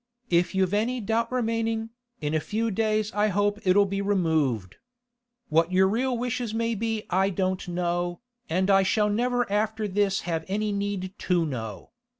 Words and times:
If 0.31 0.55
you've 0.55 0.73
any 0.73 0.99
doubt 0.99 1.31
remaining, 1.31 1.91
in 2.21 2.33
a 2.33 2.39
few 2.39 2.71
days 2.71 3.13
I 3.13 3.27
hope 3.27 3.59
it'll 3.63 3.85
be 3.85 4.01
removed. 4.01 4.77
What 5.49 5.71
your 5.71 5.87
real 5.87 6.17
wishes 6.17 6.55
maybe 6.55 7.03
I 7.11 7.29
don't 7.29 7.67
know, 7.67 8.19
and 8.49 8.71
I 8.71 8.81
shall 8.81 9.11
never 9.11 9.47
after 9.51 9.87
this 9.87 10.21
have 10.21 10.43
any 10.47 10.71
need 10.71 11.13
to 11.19 11.45
know. 11.45 11.91